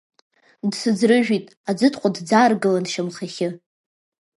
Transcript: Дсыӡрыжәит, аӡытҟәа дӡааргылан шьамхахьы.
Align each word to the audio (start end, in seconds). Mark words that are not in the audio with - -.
Дсыӡрыжәит, 0.71 1.47
аӡытҟәа 1.69 2.09
дӡааргылан 2.15 2.85
шьамхахьы. 2.91 3.49